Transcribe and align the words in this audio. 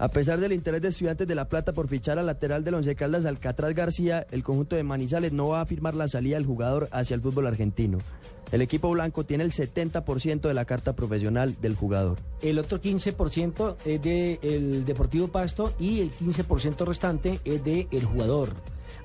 A 0.00 0.08
pesar 0.08 0.40
del 0.40 0.54
interés 0.54 0.80
de 0.80 0.88
estudiantes 0.88 1.28
de 1.28 1.34
La 1.34 1.50
Plata 1.50 1.74
por 1.74 1.86
fichar 1.86 2.18
al 2.18 2.24
lateral 2.24 2.64
del 2.64 2.72
Once 2.72 2.94
Caldas 2.94 3.26
Alcatraz 3.26 3.74
García, 3.74 4.26
el 4.30 4.42
conjunto 4.42 4.74
de 4.74 4.82
Manizales 4.82 5.30
no 5.30 5.48
va 5.48 5.60
a 5.60 5.66
firmar 5.66 5.94
la 5.94 6.08
salida 6.08 6.36
del 6.38 6.46
jugador 6.46 6.88
hacia 6.90 7.14
el 7.14 7.20
fútbol 7.20 7.46
argentino. 7.46 7.98
El 8.50 8.62
equipo 8.62 8.90
blanco 8.90 9.24
tiene 9.24 9.44
el 9.44 9.52
70% 9.52 10.40
de 10.40 10.54
la 10.54 10.64
carta 10.64 10.94
profesional 10.94 11.54
del 11.60 11.74
jugador. 11.76 12.16
El 12.40 12.58
otro 12.58 12.80
15% 12.80 13.76
es 13.84 14.00
del 14.00 14.86
Deportivo 14.86 15.28
Pasto 15.28 15.74
y 15.78 16.00
el 16.00 16.10
15% 16.10 16.86
restante 16.86 17.38
es 17.44 17.62
del 17.62 18.04
jugador. 18.06 18.54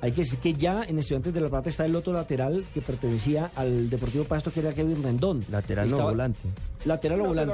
Hay 0.02 0.12
que 0.12 0.21
decir 0.21 0.39
que 0.39 0.53
ya 0.53 0.84
en 0.84 0.99
Estudiantes 0.99 1.34
de 1.34 1.41
La 1.41 1.49
Plata 1.49 1.70
está 1.70 1.85
el 1.85 1.95
otro 1.95 2.13
lateral 2.13 2.63
que 2.73 2.81
pertenecía 2.81 3.52
al 3.55 3.89
Deportivo 3.89 4.23
Pasto, 4.25 4.52
que 4.52 4.59
era 4.59 4.73
Kevin 4.73 5.02
Rendón. 5.03 5.44
Lateral 5.49 5.89
no 5.89 5.95
Estaba- 5.95 6.11
volante. 6.11 6.39
Lateral 6.85 7.21
o 7.21 7.25
volante. 7.25 7.53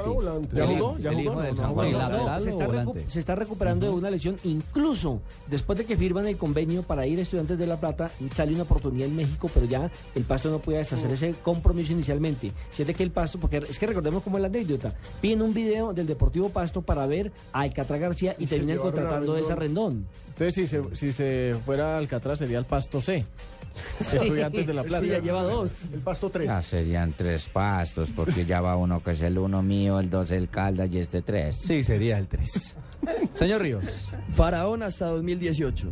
¿Ya 0.52 0.66
jugó? 0.66 0.98
¿Ya 0.98 1.10
el 1.10 1.16
jugó? 1.26 1.40
se, 1.42 1.48
o 1.48 1.52
está 1.54 1.68
recu- 1.70 2.66
volante? 2.66 3.04
se 3.08 3.18
está 3.20 3.34
recuperando 3.34 3.86
de 3.86 3.92
una 3.92 4.10
lesión. 4.10 4.36
Incluso 4.44 5.22
después 5.48 5.78
de 5.78 5.86
que 5.86 5.96
firman 5.96 6.26
el 6.26 6.36
convenio 6.36 6.82
para 6.82 7.06
ir 7.06 7.18
a 7.18 7.22
Estudiantes 7.22 7.58
de 7.58 7.66
La 7.66 7.80
Plata, 7.80 8.10
sale 8.32 8.52
una 8.52 8.64
oportunidad 8.64 9.08
en 9.08 9.16
México, 9.16 9.50
pero 9.52 9.64
ya 9.66 9.90
el 10.14 10.24
Pasto 10.24 10.50
no 10.50 10.58
puede 10.58 10.78
deshacer 10.78 11.10
ese 11.10 11.32
compromiso 11.42 11.92
inicialmente. 11.92 12.52
Siente 12.72 12.92
que 12.92 13.02
el 13.02 13.10
Pasto, 13.10 13.38
porque 13.40 13.56
es 13.58 13.78
que 13.78 13.86
recordemos 13.86 14.22
como 14.22 14.36
es 14.36 14.42
la 14.42 14.48
anécdota, 14.48 14.94
piden 15.22 15.40
un 15.40 15.54
video 15.54 15.94
del 15.94 16.06
Deportivo 16.06 16.50
Pasto 16.50 16.82
para 16.82 17.06
ver 17.06 17.32
a 17.54 17.60
Alcatraz 17.62 18.00
García 18.00 18.34
y, 18.38 18.46
terminan 18.46 18.78
contratando 18.78 19.34
a 19.34 19.40
esa 19.40 19.54
Rendón. 19.54 20.04
Entonces, 20.28 20.54
si 20.54 20.66
se, 20.66 20.96
si 20.96 21.12
se 21.12 21.54
fuera 21.64 21.96
Alcatraz, 21.98 22.21
sería 22.36 22.58
el 22.58 22.64
Pasto 22.64 23.00
C. 23.00 23.24
Estudiantes 24.00 24.66
de 24.66 24.74
La 24.74 24.82
Plata. 24.84 25.04
Sí, 25.04 25.10
ya 25.10 25.18
lleva 25.18 25.42
dos. 25.42 25.70
El 25.92 26.00
Pasto 26.00 26.30
3. 26.30 26.50
Ah, 26.50 26.62
serían 26.62 27.14
tres 27.16 27.48
pastos, 27.48 28.10
porque 28.14 28.44
ya 28.44 28.60
va 28.60 28.76
uno 28.76 29.02
que 29.02 29.12
es 29.12 29.22
el 29.22 29.38
uno 29.38 29.62
mío, 29.62 29.98
el 29.98 30.10
dos 30.10 30.30
el 30.30 30.48
Caldas 30.48 30.90
y 30.92 30.98
este 30.98 31.22
tres. 31.22 31.56
Sí, 31.56 31.82
sería 31.82 32.18
el 32.18 32.28
3. 32.28 32.76
Señor 33.34 33.62
Ríos. 33.62 34.10
Faraón 34.34 34.82
hasta 34.82 35.06
2018. 35.06 35.88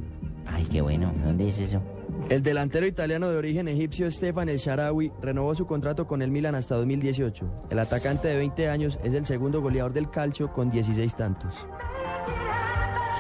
Ay, 0.47 0.67
qué 0.71 0.81
bueno. 0.81 1.13
¿Dónde 1.25 1.49
es 1.49 1.59
eso? 1.59 1.83
El 2.29 2.43
delantero 2.43 2.87
italiano 2.87 3.31
de 3.31 3.37
origen 3.37 3.67
egipcio 3.67 4.11
Stefan 4.11 4.49
El 4.49 4.59
Sharawi 4.59 5.11
renovó 5.23 5.55
su 5.55 5.67
contrato 5.67 6.07
con 6.07 6.23
el 6.23 6.31
Milan 6.31 6.55
hasta 6.55 6.77
2018. 6.77 7.67
El 7.71 7.79
atacante 7.79 8.29
de 8.29 8.37
20 8.37 8.69
años 8.69 8.99
es 9.03 9.15
el 9.15 9.25
segundo 9.25 9.63
goleador 9.63 9.93
del 9.93 10.11
calcio 10.11 10.53
con 10.53 10.71
16 10.71 11.15
tantos. 11.15 11.55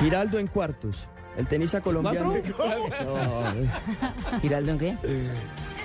Giraldo 0.00 0.38
en 0.38 0.48
cuartos. 0.48 1.08
El 1.36 1.46
tenista 1.46 1.80
colombiano. 1.80 2.34
No, 3.04 4.38
¿Giraldo 4.40 4.72
en 4.72 4.78
qué? 4.78 4.96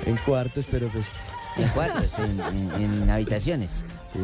en 0.05 0.17
cuartos, 0.25 0.65
pero 0.69 0.87
pues. 0.89 1.07
En 1.57 1.69
cuartos, 1.69 2.19
en, 2.19 2.39
en- 2.41 2.71
en 3.03 3.09
habitaciones. 3.09 3.85
Sí. 4.11 4.19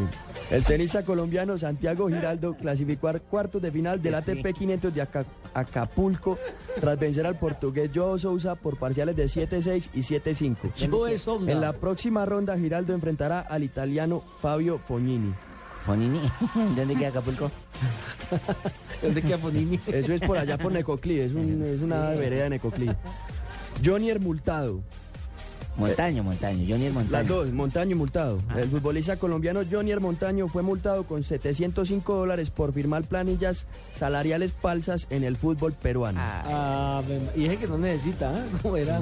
El 0.53 0.63
tenista 0.65 1.03
colombiano 1.05 1.57
Santiago 1.57 2.09
Giraldo 2.09 2.55
clasificó 2.55 3.07
a 3.07 3.13
cuartos 3.19 3.61
de 3.61 3.71
final 3.71 4.01
del 4.01 4.15
ATP 4.15 4.53
500 4.53 4.93
de 4.93 5.01
Aca- 5.01 5.25
Acapulco 5.53 6.37
tras 6.79 6.99
vencer 6.99 7.25
al 7.25 7.37
portugués 7.39 7.89
Joao 7.93 8.19
Sousa 8.19 8.55
por 8.55 8.75
parciales 8.77 9.15
de 9.15 9.25
7-6 9.25 9.89
y 9.93 9.99
7-5. 10.01 10.57
Yo 10.75 11.07
es 11.07 11.25
onda. 11.25 11.51
En 11.53 11.61
la 11.61 11.71
próxima 11.73 12.25
ronda 12.25 12.57
Giraldo 12.57 12.93
enfrentará 12.93 13.39
al 13.39 13.63
italiano 13.63 14.23
Fabio 14.41 14.79
Fognini. 14.85 15.33
Fonini, 15.85 16.19
¿dónde 16.75 16.95
queda 16.95 17.07
Acapulco? 17.09 17.49
¿Dónde 19.01 19.21
queda 19.21 19.37
Fonini? 19.37 19.79
Eso 19.87 20.13
es 20.13 20.21
por 20.21 20.37
allá 20.37 20.57
por 20.57 20.71
Necoclí, 20.71 21.19
es, 21.19 21.33
un- 21.33 21.63
es 21.63 21.81
una 21.81 22.09
vereda 22.09 22.43
de 22.45 22.49
Necoclí. 22.51 22.89
Johnny 23.83 24.13
Multado, 24.19 24.81
Montaño, 25.77 26.21
Montaño, 26.23 26.65
Johnny 26.67 26.85
el 26.87 26.93
Montaño. 26.93 27.11
las 27.17 27.27
dos, 27.27 27.51
Montaño 27.51 27.91
y 27.91 27.95
Multado. 27.95 28.39
El 28.55 28.69
futbolista 28.69 29.15
colombiano 29.17 29.61
Johnny 29.69 29.95
Montaño 29.95 30.47
fue 30.49 30.61
multado 30.61 31.05
con 31.05 31.23
705 31.23 32.13
dólares 32.13 32.49
por 32.51 32.73
firmar 32.73 33.03
planillas 33.05 33.65
salariales 33.95 34.51
falsas 34.53 35.07
en 35.09 35.23
el 35.23 35.37
fútbol 35.37 35.73
peruano. 35.73 36.19
Ah, 36.21 37.01
y 37.35 37.39
dije 37.43 37.57
que 37.57 37.67
no 37.67 37.77
necesita, 37.77 38.37
¿eh? 38.37 38.43
¿Cómo 38.61 38.77
era? 38.77 38.99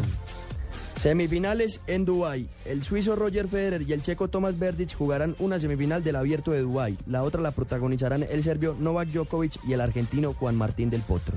Semifinales 1.00 1.80
en 1.88 2.04
Dubái. 2.04 2.50
El 2.66 2.84
suizo 2.84 3.16
Roger 3.16 3.48
Federer 3.48 3.84
y 3.84 3.94
el 3.94 4.04
checo 4.04 4.28
Thomas 4.28 4.60
Verdic 4.60 4.94
jugarán 4.94 5.34
una 5.40 5.58
semifinal 5.58 6.04
del 6.04 6.18
Abierto 6.18 6.52
de 6.52 6.60
Dubái. 6.60 6.98
La 7.08 7.24
otra 7.24 7.42
la 7.42 7.52
protagonizarán 7.52 8.24
el 8.30 8.44
serbio 8.44 8.76
Novak 8.78 9.08
Djokovic 9.08 9.64
y 9.66 9.72
el 9.72 9.80
argentino 9.80 10.34
Juan 10.34 10.58
Martín 10.58 10.90
del 10.90 11.02
Potro. 11.02 11.36